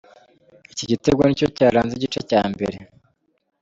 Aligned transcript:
iki 0.71 0.83
gitego 0.91 1.21
nicyo 1.23 1.47
cyaranze 1.55 1.93
igice 1.95 2.19
cya 2.29 2.41
mbere. 2.51 2.77